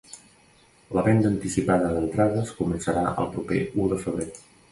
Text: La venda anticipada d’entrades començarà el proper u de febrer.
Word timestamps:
La 0.99 1.03
venda 1.07 1.29
anticipada 1.31 1.91
d’entrades 1.97 2.51
començarà 2.63 3.05
el 3.25 3.31
proper 3.37 3.63
u 3.85 3.89
de 3.95 4.01
febrer. 4.07 4.29